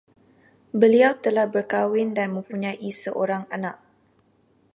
Beliau 0.79 1.11
telah 1.25 1.45
berkahwin 1.53 2.09
dan 2.17 2.27
mempunyai 2.35 2.89
seorang 3.01 3.43
anak 3.55 3.75